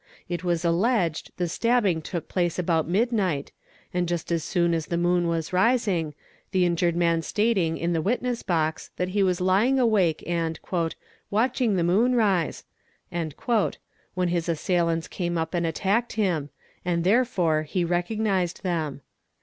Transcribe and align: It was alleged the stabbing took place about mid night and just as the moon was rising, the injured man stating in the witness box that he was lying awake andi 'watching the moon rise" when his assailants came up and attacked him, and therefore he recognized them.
It 0.27 0.43
was 0.43 0.65
alleged 0.65 1.29
the 1.37 1.47
stabbing 1.47 2.01
took 2.01 2.27
place 2.27 2.57
about 2.57 2.87
mid 2.89 3.11
night 3.11 3.51
and 3.93 4.07
just 4.07 4.31
as 4.31 4.51
the 4.51 4.97
moon 4.97 5.27
was 5.27 5.53
rising, 5.53 6.15
the 6.49 6.65
injured 6.65 6.95
man 6.95 7.21
stating 7.21 7.77
in 7.77 7.93
the 7.93 8.01
witness 8.01 8.41
box 8.41 8.89
that 8.97 9.09
he 9.09 9.21
was 9.21 9.39
lying 9.39 9.79
awake 9.79 10.23
andi 10.25 10.95
'watching 11.29 11.75
the 11.75 11.83
moon 11.83 12.15
rise" 12.15 12.63
when 13.11 14.29
his 14.29 14.49
assailants 14.49 15.07
came 15.07 15.37
up 15.37 15.53
and 15.53 15.67
attacked 15.67 16.13
him, 16.13 16.49
and 16.83 17.03
therefore 17.03 17.61
he 17.61 17.85
recognized 17.85 18.63
them. 18.63 19.01